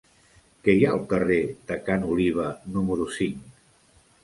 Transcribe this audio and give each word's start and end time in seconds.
Què 0.67 0.73
hi 0.77 0.87
ha 0.87 0.93
al 0.99 1.03
carrer 1.11 1.37
de 1.69 1.77
Ca 1.89 1.99
n'Oliva 2.01 2.49
número 2.79 3.09
cinc? 3.21 3.63